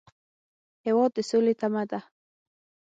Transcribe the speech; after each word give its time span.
هېواد 0.85 1.11
د 1.15 1.17
سولې 1.29 1.53
تمه 1.59 1.83
ده. 1.89 1.99